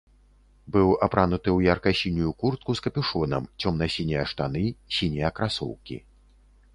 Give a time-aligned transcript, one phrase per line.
[0.75, 4.65] Быў апрануты ў ярка-сінюю куртку з капюшонам, цёмна-сінія штаны,
[4.97, 5.97] сінія красоўкі.